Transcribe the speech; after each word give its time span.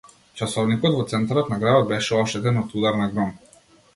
Часовникот 0.39 0.95
во 0.99 1.03
центарот 1.11 1.51
на 1.51 1.59
градот 1.65 1.85
беше 1.93 2.17
оштетен 2.23 2.57
од 2.65 2.73
удар 2.81 2.99
на 3.03 3.13
гром. 3.15 3.37